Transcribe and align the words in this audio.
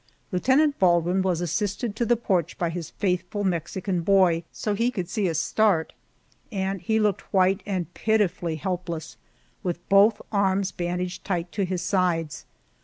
Lieutenant 0.31 0.79
Baldwin 0.79 1.21
was 1.21 1.41
assisted 1.41 1.95
to 1.95 2.07
the 2.07 2.15
porch 2.17 2.57
by 2.57 2.71
his 2.71 2.89
faithful 2.89 3.43
Mexican 3.43 4.01
boy, 4.01 4.43
so 4.51 4.73
he 4.73 4.89
could 4.89 5.07
see 5.07 5.29
us 5.29 5.37
start, 5.37 5.93
and 6.51 6.81
he 6.81 6.99
looked 6.99 7.31
white 7.31 7.61
and 7.67 7.93
pitifully 7.93 8.55
helpless, 8.55 9.15
with 9.61 9.87
both 9.89 10.19
arms 10.31 10.71
bandaged 10.71 11.23
tight 11.23 11.51
to 11.51 11.65
his 11.65 11.83
sides. 11.83 12.45